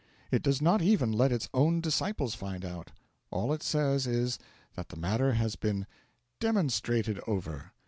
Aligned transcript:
It 0.31 0.41
does 0.41 0.63
not 0.63 0.81
even 0.81 1.11
let 1.11 1.31
its 1.31 1.47
own 1.53 1.79
disciples 1.79 2.33
find 2.33 2.65
out. 2.65 2.91
All 3.29 3.53
it 3.53 3.61
says 3.61 4.07
is, 4.07 4.39
that 4.73 4.89
the 4.89 4.95
matter 4.97 5.33
has 5.33 5.55
been 5.55 5.85
'demonstrated 6.39 7.19
over.' 7.27 7.71